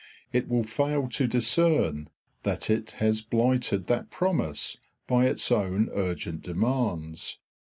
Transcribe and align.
It 0.33 0.47
will 0.49 0.63
fail 0.63 1.07
to 1.09 1.27
discern 1.27 2.09
that 2.41 2.71
it 2.71 2.89
has 2.93 3.21
blighted 3.21 3.85
that 3.85 4.09
promise 4.09 4.77
by 5.05 5.27
its 5.27 5.51
own 5.51 5.91
urgent 5.93 6.41
demands. 6.41 7.37